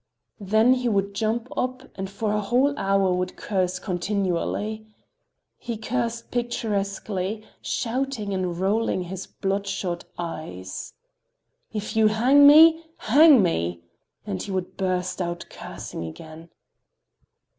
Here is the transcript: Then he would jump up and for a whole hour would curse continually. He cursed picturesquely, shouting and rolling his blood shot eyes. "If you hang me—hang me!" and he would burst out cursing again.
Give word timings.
Then 0.39 0.73
he 0.73 0.89
would 0.89 1.13
jump 1.13 1.47
up 1.55 1.83
and 1.95 2.09
for 2.09 2.31
a 2.33 2.41
whole 2.41 2.73
hour 2.75 3.13
would 3.13 3.35
curse 3.37 3.77
continually. 3.77 4.87
He 5.59 5.77
cursed 5.77 6.31
picturesquely, 6.31 7.45
shouting 7.61 8.33
and 8.33 8.57
rolling 8.59 9.03
his 9.03 9.27
blood 9.27 9.67
shot 9.67 10.05
eyes. 10.17 10.95
"If 11.71 11.95
you 11.95 12.07
hang 12.07 12.47
me—hang 12.47 13.43
me!" 13.43 13.83
and 14.25 14.41
he 14.41 14.49
would 14.49 14.75
burst 14.75 15.21
out 15.21 15.45
cursing 15.51 16.03
again. 16.05 16.49